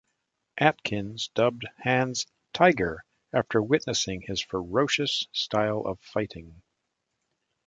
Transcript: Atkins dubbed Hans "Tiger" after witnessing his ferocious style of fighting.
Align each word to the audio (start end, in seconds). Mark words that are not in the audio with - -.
Atkins 0.57 1.27
dubbed 1.35 1.67
Hans 1.77 2.25
"Tiger" 2.53 3.05
after 3.33 3.61
witnessing 3.61 4.21
his 4.23 4.41
ferocious 4.41 5.27
style 5.31 5.81
of 5.85 5.99
fighting. 5.99 6.63